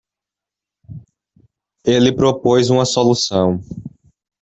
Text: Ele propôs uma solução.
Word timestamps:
Ele 1.85 2.11
propôs 2.11 2.71
uma 2.71 2.85
solução. 2.85 3.59